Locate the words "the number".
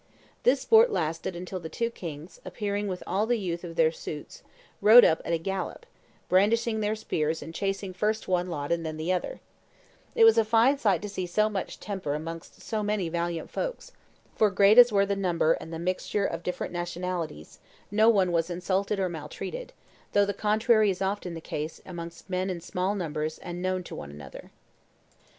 15.05-15.53